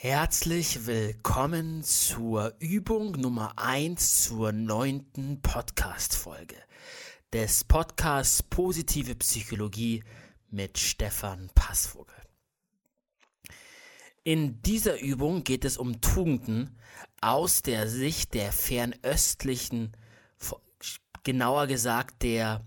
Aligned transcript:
Herzlich 0.00 0.86
willkommen 0.86 1.82
zur 1.82 2.54
Übung 2.60 3.10
Nummer 3.20 3.54
1 3.56 4.22
zur 4.22 4.52
neunten 4.52 5.42
Podcast-Folge 5.42 6.54
des 7.32 7.64
Podcasts 7.64 8.44
Positive 8.44 9.16
Psychologie 9.16 10.04
mit 10.50 10.78
Stefan 10.78 11.50
Passvogel. 11.52 12.14
In 14.22 14.62
dieser 14.62 15.00
Übung 15.00 15.42
geht 15.42 15.64
es 15.64 15.76
um 15.76 16.00
Tugenden 16.00 16.78
aus 17.20 17.62
der 17.62 17.88
Sicht 17.88 18.34
der 18.34 18.52
fernöstlichen, 18.52 19.96
genauer 21.24 21.66
gesagt 21.66 22.22
der 22.22 22.64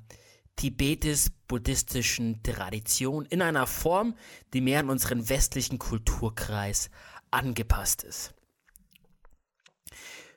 tibetisch-buddhistischen 0.57 2.43
Tradition 2.43 3.25
in 3.25 3.41
einer 3.41 3.67
Form, 3.67 4.15
die 4.53 4.59
mehr 4.59 4.81
an 4.81 4.89
unseren 4.89 5.29
westlichen 5.29 5.79
Kulturkreis 5.79 6.89
angepasst 7.31 8.03
ist. 8.03 8.33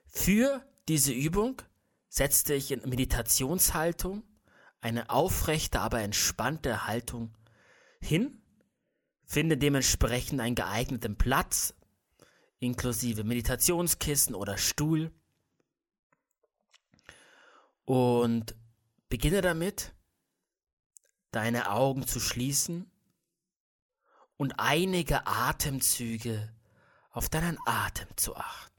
Für 0.06 0.64
diese 0.88 1.12
Übung 1.12 1.60
setzte 2.09 2.55
ich 2.55 2.70
in 2.70 2.88
Meditationshaltung 2.88 4.23
eine 4.80 5.10
aufrechte, 5.10 5.80
aber 5.80 6.00
entspannte 6.00 6.86
Haltung 6.86 7.36
hin, 8.00 8.41
finde 9.24 9.56
dementsprechend 9.56 10.41
einen 10.41 10.55
geeigneten 10.55 11.16
Platz, 11.16 11.74
inklusive 12.60 13.24
Meditationskissen 13.24 14.34
oder 14.34 14.58
Stuhl 14.58 15.11
und 17.84 18.55
beginne 19.08 19.41
damit, 19.41 19.95
deine 21.30 21.70
Augen 21.70 22.06
zu 22.06 22.20
schließen 22.20 22.91
und 24.36 24.58
einige 24.58 25.27
Atemzüge 25.27 26.53
auf 27.14 27.28
deinen 27.28 27.56
Atem 27.64 28.09
zu 28.16 28.34
achten. 28.34 28.74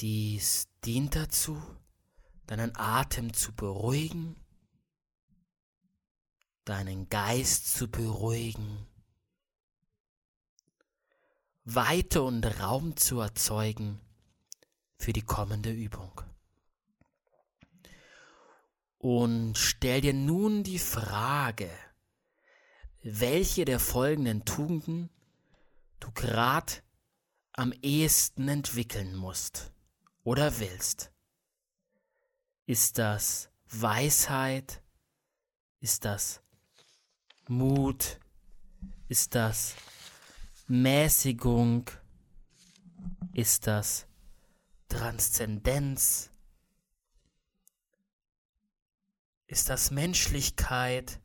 Dies 0.00 0.68
dient 0.84 1.16
dazu, 1.16 1.60
deinen 2.46 2.76
Atem 2.76 3.32
zu 3.32 3.52
beruhigen 3.52 4.36
deinen 6.66 7.08
Geist 7.08 7.72
zu 7.72 7.88
beruhigen, 7.88 8.86
Weite 11.64 12.22
und 12.22 12.44
Raum 12.60 12.96
zu 12.96 13.20
erzeugen 13.20 14.00
für 14.98 15.12
die 15.12 15.22
kommende 15.22 15.72
Übung. 15.72 16.20
Und 18.98 19.56
stell 19.56 20.00
dir 20.00 20.12
nun 20.12 20.64
die 20.64 20.80
Frage, 20.80 21.70
welche 23.02 23.64
der 23.64 23.78
folgenden 23.78 24.44
Tugenden 24.44 25.10
du 26.00 26.10
gerade 26.12 26.72
am 27.52 27.72
ehesten 27.80 28.48
entwickeln 28.48 29.14
musst 29.14 29.72
oder 30.24 30.58
willst. 30.58 31.12
Ist 32.64 32.98
das 32.98 33.50
Weisheit? 33.68 34.82
Ist 35.80 36.04
das 36.04 36.42
Mut? 37.48 38.18
Ist 39.08 39.34
das 39.34 39.74
Mäßigung? 40.66 41.90
Ist 43.32 43.66
das 43.66 44.06
Transzendenz? 44.88 46.30
Ist 49.46 49.68
das 49.68 49.90
Menschlichkeit? 49.90 51.20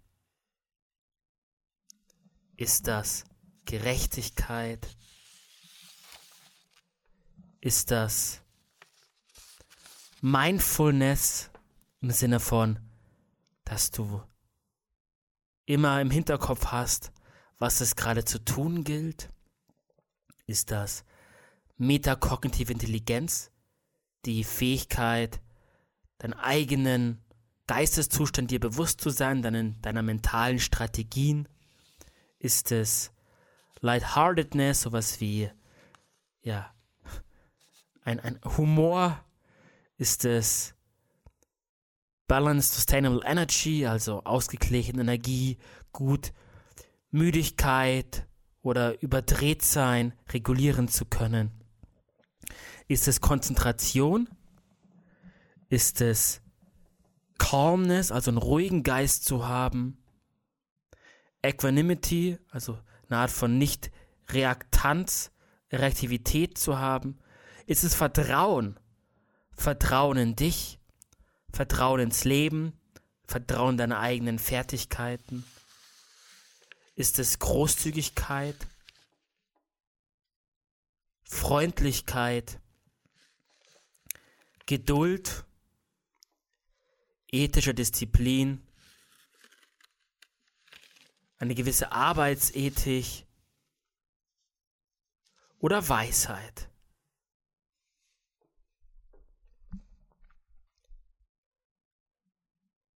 Ist 2.56 2.86
das 2.86 3.24
Gerechtigkeit? 3.66 4.96
Ist 7.62 7.90
das 7.90 8.42
Mindfulness 10.22 11.50
im 12.02 12.12
Sinne 12.12 12.40
von, 12.40 12.80
dass 13.64 13.90
du 13.90 14.22
immer 15.66 16.02
im 16.02 16.12
Hinterkopf 16.12 16.68
hast, 16.68 17.12
was 17.58 17.82
es 17.82 17.96
gerade 17.96 18.26
zu 18.26 18.44
tun 18.44 18.84
gilt? 18.84 19.30
Ist 20.48 20.72
das 20.72 21.06
metakognitive 21.78 22.74
Intelligenz, 22.74 23.52
die 24.26 24.44
Fähigkeit, 24.44 25.42
deinen 26.18 26.34
eigenen 26.34 27.24
Geisteszustand 27.68 28.52
dir 28.52 28.60
bewusst 28.60 29.02
zu 29.02 29.10
sein, 29.10 29.42
deinen, 29.42 29.82
deiner 29.82 30.02
mentalen 30.02 30.60
Strategien? 30.60 31.48
Ist 32.38 32.72
es 32.72 33.12
Lightheartedness, 33.80 34.82
sowas 34.82 35.22
wie, 35.22 35.50
ja, 36.42 36.74
ein, 38.04 38.20
ein 38.20 38.40
Humor? 38.58 39.24
Ist 39.98 40.26
es 40.26 40.76
Balanced 42.32 42.76
Sustainable 42.76 43.20
Energy, 43.26 43.86
also 43.86 44.24
ausgeglichene 44.24 45.02
Energie, 45.02 45.58
gut 45.92 46.32
Müdigkeit 47.10 48.26
oder 48.62 49.04
überdreht 49.04 49.64
sein 49.64 50.14
regulieren 50.30 50.88
zu 50.88 51.04
können? 51.04 51.52
Ist 52.88 53.10
es 53.10 53.20
Konzentration? 53.20 54.30
Ist 55.68 56.00
es 56.00 56.42
Calmness, 57.38 58.14
also 58.14 58.32
einen 58.32 58.38
ruhigen 58.38 58.84
Geist 58.84 59.26
zu 59.26 59.46
haben? 59.46 59.98
Equanimity, 61.42 62.38
also 62.50 62.80
eine 63.10 63.20
Art 63.20 63.32
von 63.32 63.58
Nicht-Reaktanz, 63.58 65.32
Reaktivität 65.70 66.58
zu 66.58 66.80
haben? 66.80 67.20
Ist 67.66 67.84
es 67.84 67.94
Vertrauen? 67.94 68.80
Vertrauen 69.52 70.16
in 70.16 70.38
dich? 70.38 70.81
Vertrauen 71.52 72.00
ins 72.00 72.24
Leben, 72.24 72.80
Vertrauen 73.26 73.78
deine 73.78 74.00
eigenen 74.00 74.40
Fertigkeiten? 74.40 75.46
Ist 76.96 77.20
es 77.20 77.40
Großzügigkeit, 77.40 78.56
Freundlichkeit, 81.24 82.60
Geduld, 84.66 85.46
ethische 87.32 87.74
Disziplin, 87.74 88.66
eine 91.38 91.56
gewisse 91.56 91.92
Arbeitsethik? 91.92 93.26
Oder 95.60 95.88
Weisheit? 95.88 96.71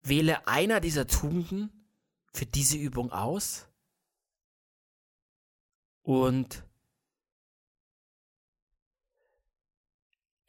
Wähle 0.07 0.47
einer 0.47 0.79
dieser 0.79 1.07
Tugenden 1.07 1.71
für 2.31 2.45
diese 2.45 2.77
Übung 2.77 3.11
aus 3.11 3.67
und 6.03 6.63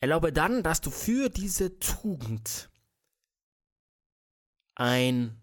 erlaube 0.00 0.32
dann, 0.32 0.62
dass 0.62 0.80
du 0.80 0.90
für 0.90 1.30
diese 1.30 1.78
Tugend 1.78 2.70
ein, 4.74 5.40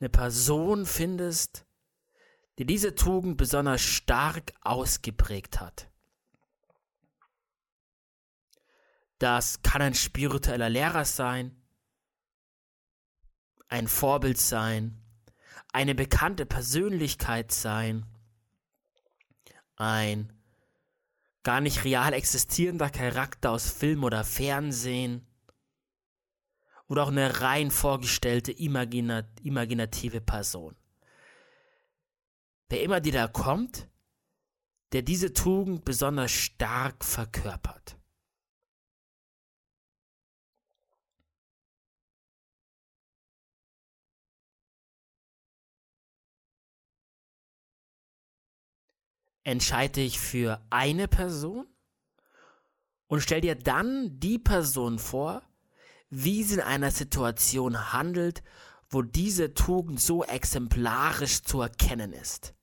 eine 0.00 0.08
Person 0.08 0.86
findest, 0.86 1.66
die 2.58 2.64
diese 2.64 2.94
Tugend 2.94 3.36
besonders 3.36 3.82
stark 3.82 4.54
ausgeprägt 4.62 5.60
hat. 5.60 5.90
Das 9.18 9.62
kann 9.62 9.82
ein 9.82 9.94
spiritueller 9.94 10.70
Lehrer 10.70 11.04
sein, 11.04 11.62
ein 13.68 13.88
Vorbild 13.88 14.38
sein, 14.38 15.02
eine 15.72 15.94
bekannte 15.94 16.46
Persönlichkeit 16.46 17.52
sein, 17.52 18.06
ein 19.76 20.32
gar 21.42 21.60
nicht 21.60 21.84
real 21.84 22.12
existierender 22.12 22.90
Charakter 22.90 23.50
aus 23.50 23.70
Film 23.70 24.04
oder 24.04 24.24
Fernsehen 24.24 25.26
oder 26.88 27.04
auch 27.04 27.08
eine 27.08 27.40
rein 27.40 27.70
vorgestellte 27.70 28.52
imaginat 28.52 29.26
imaginative 29.42 30.20
Person. 30.20 30.76
Wer 32.68 32.82
immer 32.82 33.00
dir 33.00 33.12
da 33.12 33.28
kommt, 33.28 33.88
der 34.92 35.02
diese 35.02 35.32
Tugend 35.32 35.84
besonders 35.84 36.32
stark 36.32 37.04
verkörpert. 37.04 37.95
Entscheide 49.46 50.00
dich 50.00 50.18
für 50.18 50.60
eine 50.70 51.06
Person 51.06 51.68
und 53.06 53.20
stell 53.20 53.40
dir 53.40 53.54
dann 53.54 54.18
die 54.18 54.40
Person 54.40 54.98
vor, 54.98 55.48
wie 56.10 56.42
sie 56.42 56.54
in 56.54 56.60
einer 56.60 56.90
Situation 56.90 57.92
handelt, 57.92 58.42
wo 58.88 59.02
diese 59.02 59.54
Tugend 59.54 60.00
so 60.00 60.24
exemplarisch 60.24 61.42
zu 61.42 61.60
erkennen 61.60 62.12
ist. 62.12 62.54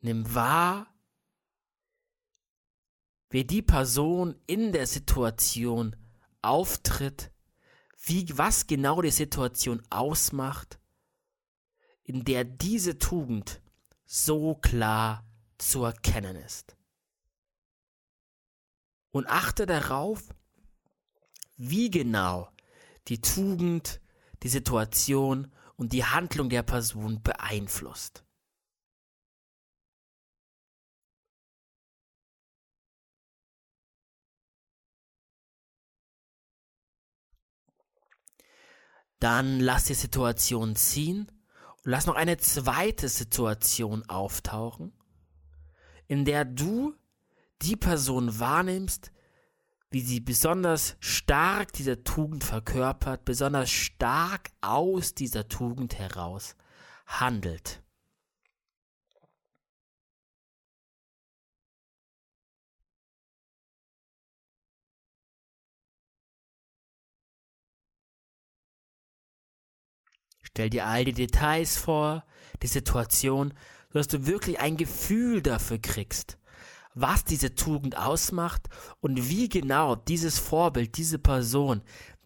Nimm 0.00 0.34
wahr, 0.34 0.86
wie 3.28 3.44
die 3.44 3.62
Person 3.62 4.34
in 4.46 4.72
der 4.72 4.86
Situation 4.86 5.94
auftritt, 6.40 7.32
wie, 8.02 8.26
was 8.38 8.66
genau 8.66 9.02
die 9.02 9.10
Situation 9.10 9.82
ausmacht, 9.90 10.78
in 12.08 12.24
der 12.24 12.44
diese 12.44 12.96
Tugend 12.96 13.60
so 14.06 14.54
klar 14.54 15.26
zu 15.58 15.84
erkennen 15.84 16.36
ist. 16.36 16.74
Und 19.10 19.26
achte 19.26 19.66
darauf, 19.66 20.34
wie 21.58 21.90
genau 21.90 22.50
die 23.08 23.20
Tugend 23.20 24.00
die 24.42 24.48
Situation 24.48 25.52
und 25.76 25.92
die 25.92 26.04
Handlung 26.04 26.48
der 26.48 26.62
Person 26.62 27.22
beeinflusst. 27.22 28.24
Dann 39.18 39.60
lass 39.60 39.84
die 39.84 39.94
Situation 39.94 40.74
ziehen 40.74 41.30
lass 41.88 42.04
noch 42.04 42.16
eine 42.16 42.36
zweite 42.36 43.08
Situation 43.08 44.06
auftauchen, 44.10 44.92
in 46.06 46.26
der 46.26 46.44
du 46.44 46.94
die 47.62 47.76
Person 47.76 48.38
wahrnimmst, 48.38 49.10
wie 49.90 50.02
sie 50.02 50.20
besonders 50.20 50.96
stark 51.00 51.72
diese 51.72 52.04
Tugend 52.04 52.44
verkörpert, 52.44 53.24
besonders 53.24 53.70
stark 53.70 54.50
aus 54.60 55.14
dieser 55.14 55.48
Tugend 55.48 55.98
heraus 55.98 56.56
handelt. 57.06 57.82
Stell 70.58 70.70
dir 70.70 70.86
all 70.86 71.04
die 71.04 71.12
Details 71.12 71.76
vor, 71.76 72.24
die 72.64 72.66
Situation, 72.66 73.54
sodass 73.92 74.08
du 74.08 74.26
wirklich 74.26 74.58
ein 74.58 74.76
Gefühl 74.76 75.40
dafür 75.40 75.78
kriegst, 75.78 76.36
was 76.94 77.22
diese 77.22 77.54
Tugend 77.54 77.96
ausmacht 77.96 78.68
und 78.98 79.28
wie 79.28 79.48
genau 79.48 79.94
dieses 79.94 80.40
Vorbild, 80.40 80.96
diese 80.96 81.20
Person 81.20 81.80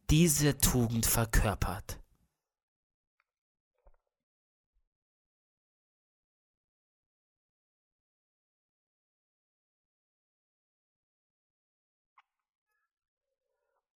diese 0.09 0.57
Tugend 0.57 1.05
verkörpert. 1.05 1.99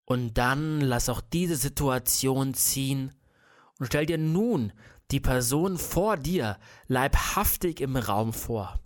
Und 0.04 0.34
dann 0.34 0.82
lass 0.82 1.08
auch 1.08 1.22
diese 1.22 1.56
Situation 1.56 2.52
ziehen 2.52 3.14
und 3.78 3.86
stell 3.86 4.06
dir 4.06 4.18
nun 4.18 4.72
die 5.10 5.20
Person 5.20 5.78
vor 5.78 6.16
dir 6.16 6.58
leibhaftig 6.86 7.80
im 7.80 7.96
Raum 7.96 8.32
vor. 8.32 8.80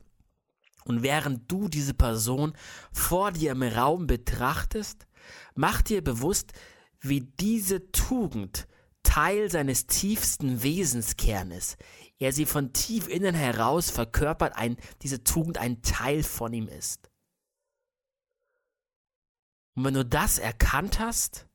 Und 0.84 1.02
während 1.02 1.50
du 1.50 1.68
diese 1.68 1.94
Person 1.94 2.54
vor 2.92 3.32
dir 3.32 3.52
im 3.52 3.62
Raum 3.62 4.06
betrachtest, 4.06 5.06
mach 5.54 5.82
dir 5.82 6.02
bewusst, 6.02 6.52
wie 7.00 7.20
diese 7.20 7.90
Tugend 7.92 8.66
Teil 9.02 9.50
seines 9.50 9.86
tiefsten 9.86 10.62
Wesenskern 10.62 11.50
ist. 11.50 11.76
Er 12.18 12.32
sie 12.32 12.44
von 12.44 12.72
tief 12.72 13.08
innen 13.08 13.34
heraus 13.34 13.90
verkörpert, 13.90 14.56
ein, 14.56 14.76
diese 15.02 15.24
Tugend 15.24 15.58
ein 15.58 15.82
Teil 15.82 16.22
von 16.22 16.52
ihm 16.52 16.68
ist. 16.68 17.10
Und 19.74 19.84
wenn 19.84 19.94
du 19.94 20.04
das 20.04 20.38
erkannt 20.38 21.00
hast, 21.00 21.48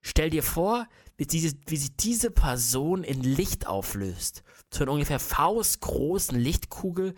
stell 0.00 0.30
dir 0.30 0.42
vor, 0.42 0.88
wie, 1.18 1.26
diese, 1.26 1.54
wie 1.66 1.76
sich 1.76 1.96
diese 1.96 2.30
Person 2.30 3.04
in 3.04 3.22
Licht 3.22 3.66
auflöst. 3.66 4.44
Zu 4.70 4.84
einer 4.84 4.92
ungefähr 4.92 5.18
faustgroßen 5.18 6.38
Lichtkugel, 6.38 7.14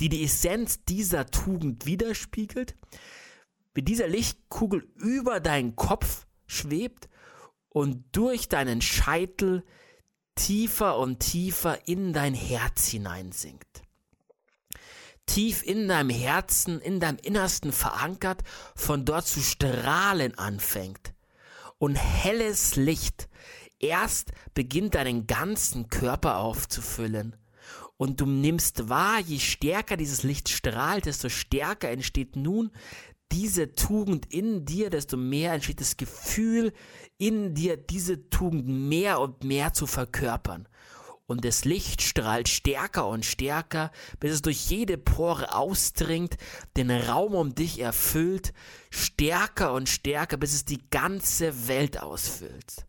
die 0.00 0.08
die 0.08 0.24
Essenz 0.24 0.84
dieser 0.84 1.26
Tugend 1.26 1.86
widerspiegelt. 1.86 2.76
Wie 3.74 3.82
dieser 3.82 4.08
Lichtkugel 4.08 4.88
über 4.96 5.38
deinen 5.38 5.76
Kopf 5.76 6.26
schwebt 6.46 7.08
und 7.68 8.04
durch 8.12 8.48
deinen 8.48 8.80
Scheitel 8.80 9.64
tiefer 10.34 10.98
und 10.98 11.20
tiefer 11.20 11.86
in 11.86 12.14
dein 12.14 12.34
Herz 12.34 12.88
hineinsinkt. 12.88 13.82
Tief 15.26 15.62
in 15.62 15.88
deinem 15.88 16.10
Herzen, 16.10 16.80
in 16.80 17.00
deinem 17.00 17.18
Innersten 17.18 17.72
verankert, 17.72 18.42
von 18.74 19.04
dort 19.04 19.26
zu 19.26 19.40
strahlen 19.40 20.36
anfängt 20.38 21.14
und 21.78 21.96
helles 21.96 22.76
Licht 22.76 23.28
erst 23.82 24.32
beginnt 24.54 24.94
deinen 24.94 25.26
ganzen 25.26 25.88
Körper 25.88 26.38
aufzufüllen. 26.38 27.36
Und 27.96 28.20
du 28.20 28.26
nimmst 28.26 28.88
wahr, 28.88 29.20
je 29.20 29.38
stärker 29.38 29.96
dieses 29.96 30.22
Licht 30.22 30.48
strahlt, 30.48 31.06
desto 31.06 31.28
stärker 31.28 31.90
entsteht 31.90 32.36
nun 32.36 32.70
diese 33.30 33.74
Tugend 33.74 34.32
in 34.32 34.64
dir, 34.64 34.90
desto 34.90 35.16
mehr 35.16 35.52
entsteht 35.52 35.80
das 35.80 35.96
Gefühl 35.96 36.72
in 37.18 37.54
dir, 37.54 37.76
diese 37.76 38.28
Tugend 38.28 38.66
mehr 38.66 39.20
und 39.20 39.44
mehr 39.44 39.72
zu 39.72 39.86
verkörpern. 39.86 40.68
Und 41.26 41.44
das 41.44 41.64
Licht 41.64 42.02
strahlt 42.02 42.48
stärker 42.48 43.08
und 43.08 43.24
stärker, 43.24 43.90
bis 44.20 44.32
es 44.32 44.42
durch 44.42 44.68
jede 44.68 44.98
Pore 44.98 45.54
ausdringt, 45.54 46.36
den 46.76 46.90
Raum 46.90 47.34
um 47.34 47.54
dich 47.54 47.78
erfüllt, 47.78 48.52
stärker 48.90 49.72
und 49.72 49.88
stärker, 49.88 50.36
bis 50.36 50.52
es 50.52 50.64
die 50.64 50.80
ganze 50.90 51.68
Welt 51.68 52.02
ausfüllt. 52.02 52.86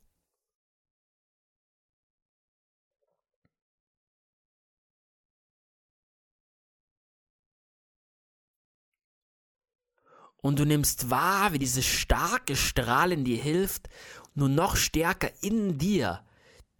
Und 10.43 10.59
du 10.59 10.65
nimmst 10.65 11.09
wahr, 11.09 11.53
wie 11.53 11.57
dieses 11.57 11.85
starke 11.85 12.57
Strahlen 12.57 13.23
dir 13.23 13.41
hilft, 13.41 13.87
nur 14.33 14.49
noch 14.49 14.75
stärker 14.75 15.31
in 15.41 15.77
dir 15.77 16.21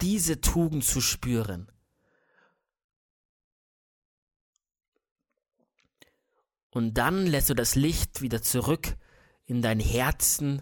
diese 0.02 0.42
Tugend 0.42 0.84
zu 0.84 1.00
spüren. 1.00 1.72
Und 6.72 6.96
dann 6.96 7.26
lässt 7.26 7.52
du 7.52 7.54
das 7.54 7.76
Licht 7.76 8.20
wieder 8.20 8.42
zurück 8.42 8.98
in 9.46 9.62
dein 9.62 9.80
Herzen 9.80 10.62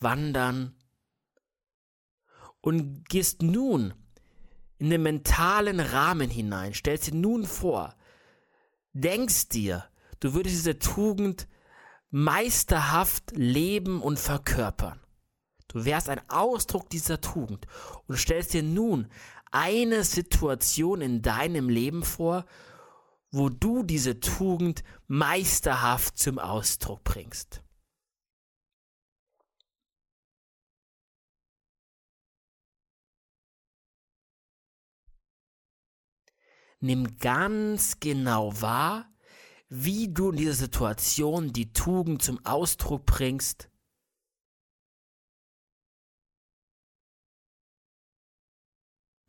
wandern 0.00 0.74
und 2.60 3.08
gehst 3.08 3.42
nun 3.42 3.94
in 4.78 4.90
den 4.90 5.04
mentalen 5.04 5.78
Rahmen 5.78 6.30
hinein, 6.30 6.74
stellst 6.74 7.06
dir 7.06 7.14
nun 7.14 7.46
vor, 7.46 7.94
denkst 8.92 9.50
dir, 9.50 9.84
du 10.18 10.34
würdest 10.34 10.56
diese 10.56 10.80
Tugend 10.80 11.46
meisterhaft 12.10 13.32
leben 13.36 14.02
und 14.02 14.18
verkörpern. 14.18 15.00
Du 15.68 15.84
wärst 15.84 16.08
ein 16.08 16.20
Ausdruck 16.28 16.90
dieser 16.90 17.20
Tugend 17.20 17.66
und 18.06 18.16
stellst 18.16 18.52
dir 18.52 18.62
nun 18.62 19.08
eine 19.52 20.04
Situation 20.04 21.00
in 21.00 21.22
deinem 21.22 21.68
Leben 21.68 22.02
vor, 22.02 22.44
wo 23.30 23.48
du 23.48 23.84
diese 23.84 24.18
Tugend 24.18 24.82
meisterhaft 25.06 26.18
zum 26.18 26.38
Ausdruck 26.38 27.04
bringst. 27.04 27.62
Nimm 36.82 37.18
ganz 37.18 38.00
genau 38.00 38.58
wahr, 38.62 39.09
wie 39.70 40.08
du 40.08 40.30
in 40.30 40.36
dieser 40.36 40.52
Situation 40.54 41.52
die 41.52 41.72
Tugend 41.72 42.22
zum 42.22 42.44
Ausdruck 42.44 43.06
bringst 43.06 43.70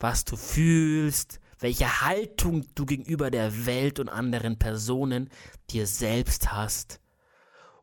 was 0.02 0.26
du 0.26 0.36
fühlst, 0.36 1.40
welche 1.60 2.02
Haltung 2.02 2.66
du 2.76 2.86
gegenüber 2.86 3.30
der 3.30 3.66
Welt 3.66 4.00
und 4.00 4.10
anderen 4.10 4.58
Personen 4.58 5.30
dir 5.70 5.86
selbst 5.86 6.52
hast 6.52 7.00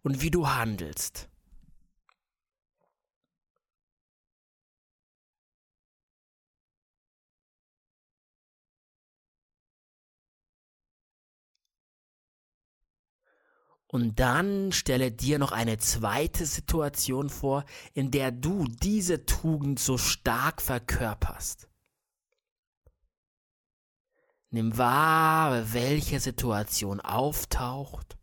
und 0.02 0.20
wie 0.20 0.30
du 0.30 0.48
handelst. 0.48 1.28
Und 13.90 14.20
dann 14.20 14.70
stelle 14.70 15.10
dir 15.10 15.38
noch 15.38 15.50
eine 15.50 15.78
zweite 15.78 16.44
Situation 16.44 17.30
vor, 17.30 17.64
in 17.94 18.10
der 18.10 18.30
du 18.30 18.66
diese 18.66 19.24
Tugend 19.24 19.80
so 19.80 19.96
stark 19.96 20.60
verkörperst. 20.60 21.70
Nimm 24.50 24.76
wahr, 24.76 25.72
welche 25.72 26.20
Situation 26.20 27.00
auftaucht 27.00 28.18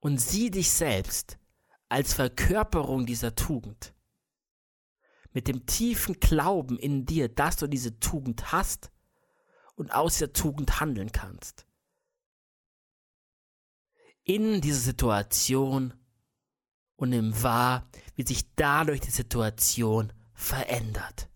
und 0.00 0.18
sieh 0.18 0.50
dich 0.50 0.70
selbst 0.70 1.38
als 1.90 2.14
Verkörperung 2.14 3.04
dieser 3.04 3.34
Tugend. 3.34 3.94
Mit 5.32 5.48
dem 5.48 5.66
tiefen 5.66 6.18
Glauben 6.18 6.78
in 6.78 7.04
dir, 7.04 7.28
dass 7.28 7.56
du 7.56 7.66
diese 7.66 8.00
Tugend 8.00 8.52
hast 8.52 8.90
und 9.74 9.92
aus 9.94 10.18
der 10.18 10.32
Tugend 10.32 10.80
handeln 10.80 11.12
kannst 11.12 11.67
in 14.28 14.60
diese 14.60 14.80
Situation 14.80 15.94
und 16.96 17.10
nimm 17.10 17.42
wahr, 17.42 17.88
wie 18.14 18.26
sich 18.26 18.54
dadurch 18.54 19.00
die 19.00 19.10
Situation 19.10 20.12
verändert. 20.34 21.30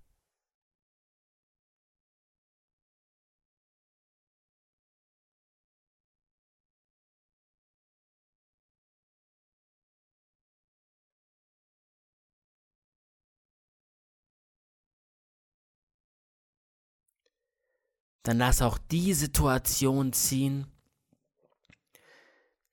Dann 18.24 18.38
lass 18.38 18.62
auch 18.62 18.78
die 18.78 19.14
Situation 19.14 20.12
ziehen, 20.12 20.71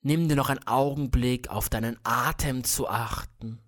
Nimm 0.02 0.30
dir 0.30 0.36
noch 0.36 0.50
einen 0.50 0.66
Augenblick 0.66 1.50
auf 1.50 1.70
deinen 1.70 1.98
Atem 2.04 2.64
zu 2.64 2.88
achten, 2.88 3.60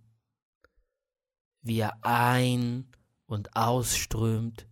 wie 1.61 1.79
er 1.79 2.05
ein- 2.05 2.89
und 3.25 3.55
ausströmt. 3.55 4.67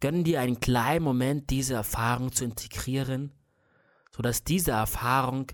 Gönn 0.00 0.24
dir 0.24 0.40
einen 0.40 0.60
kleinen 0.60 1.04
Moment, 1.04 1.50
diese 1.50 1.74
Erfahrung 1.74 2.32
zu 2.32 2.44
integrieren, 2.44 3.32
sodass 4.14 4.44
diese 4.44 4.72
Erfahrung 4.72 5.50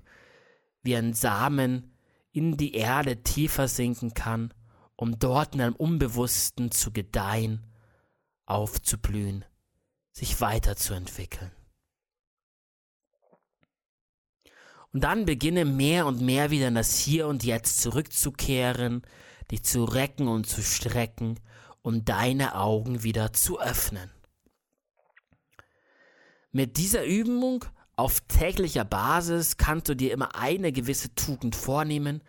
wie 0.82 0.96
ein 0.96 1.14
Samen 1.14 1.96
in 2.32 2.56
die 2.56 2.74
Erde 2.74 3.22
tiefer 3.22 3.68
sinken 3.68 4.14
kann, 4.14 4.52
um 4.96 5.18
dort 5.18 5.54
in 5.54 5.60
einem 5.60 5.76
Unbewussten 5.76 6.72
zu 6.72 6.92
gedeihen, 6.92 7.72
aufzublühen, 8.46 9.44
sich 10.12 10.40
weiterzuentwickeln. 10.40 11.52
Und 14.94 15.02
dann 15.02 15.24
beginne 15.24 15.64
mehr 15.64 16.06
und 16.06 16.20
mehr 16.20 16.52
wieder 16.52 16.68
in 16.68 16.76
das 16.76 16.96
Hier 16.96 17.26
und 17.26 17.42
Jetzt 17.42 17.82
zurückzukehren, 17.82 19.02
dich 19.50 19.64
zu 19.64 19.82
recken 19.82 20.28
und 20.28 20.46
zu 20.46 20.62
strecken 20.62 21.40
und 21.82 22.08
deine 22.08 22.54
Augen 22.54 23.02
wieder 23.02 23.32
zu 23.32 23.60
öffnen. 23.60 24.08
Mit 26.52 26.76
dieser 26.76 27.04
Übung 27.04 27.64
auf 27.96 28.20
täglicher 28.28 28.84
Basis 28.84 29.56
kannst 29.56 29.88
du 29.88 29.96
dir 29.96 30.12
immer 30.12 30.36
eine 30.36 30.70
gewisse 30.70 31.12
Tugend 31.16 31.56
vornehmen, 31.56 32.22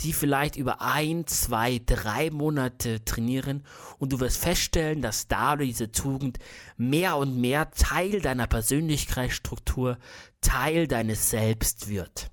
die 0.00 0.12
vielleicht 0.12 0.56
über 0.56 0.80
ein, 0.80 1.26
zwei, 1.26 1.80
drei 1.84 2.30
Monate 2.30 3.04
trainieren 3.04 3.64
und 3.98 4.12
du 4.12 4.20
wirst 4.20 4.38
feststellen, 4.38 5.02
dass 5.02 5.28
dadurch 5.28 5.70
diese 5.70 5.92
Tugend 5.92 6.38
mehr 6.76 7.16
und 7.16 7.40
mehr 7.40 7.70
Teil 7.70 8.20
deiner 8.20 8.46
Persönlichkeitsstruktur, 8.46 9.98
Teil 10.40 10.88
deines 10.88 11.30
Selbst 11.30 11.88
wird. 11.88 12.30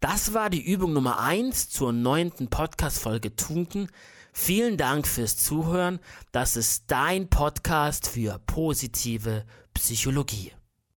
Das 0.00 0.32
war 0.32 0.48
die 0.48 0.64
Übung 0.64 0.92
Nummer 0.92 1.18
eins 1.18 1.68
zur 1.68 1.92
neunten 1.92 2.48
Podcast-Folge 2.48 3.34
Tugenden. 3.34 3.88
Vielen 4.32 4.76
Dank 4.76 5.08
fürs 5.08 5.36
Zuhören. 5.36 5.98
Das 6.30 6.54
ist 6.54 6.84
dein 6.86 7.28
Podcast 7.28 8.06
für 8.06 8.38
positive 8.46 9.44
Psychologie. 9.74 10.52